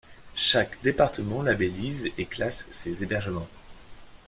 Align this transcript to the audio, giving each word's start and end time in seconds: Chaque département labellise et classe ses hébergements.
Chaque 0.33 0.81
département 0.81 1.43
labellise 1.43 2.09
et 2.17 2.25
classe 2.25 2.65
ses 2.71 3.03
hébergements. 3.03 3.47